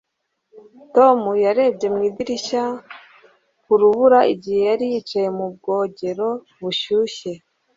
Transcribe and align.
tom 0.95 1.19
yarebye 1.45 1.87
mu 1.93 2.01
idirishya 2.09 2.63
ku 3.63 3.73
rubura 3.81 4.19
igihe 4.33 4.59
yari 4.69 4.85
yicaye 4.91 5.29
mu 5.37 5.45
bwogero 5.53 6.27
bushyushye 6.61 7.31